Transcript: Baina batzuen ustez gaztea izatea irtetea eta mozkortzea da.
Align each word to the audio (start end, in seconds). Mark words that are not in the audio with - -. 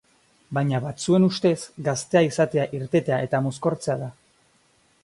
Baina 0.57 0.79
batzuen 0.85 1.27
ustez 1.27 1.53
gaztea 1.89 2.25
izatea 2.29 2.67
irtetea 2.79 3.21
eta 3.29 3.45
mozkortzea 3.49 4.01
da. 4.07 4.11